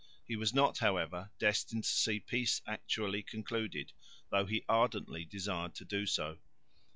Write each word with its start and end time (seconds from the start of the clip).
He 0.25 0.35
was 0.35 0.51
not, 0.51 0.79
however, 0.79 1.29
destined 1.37 1.83
to 1.83 1.89
see 1.91 2.19
peace 2.19 2.63
actually 2.65 3.21
concluded, 3.21 3.93
though 4.31 4.47
he 4.47 4.65
ardently 4.67 5.25
desired 5.25 5.75
to 5.75 5.85
do 5.85 6.07
so. 6.07 6.39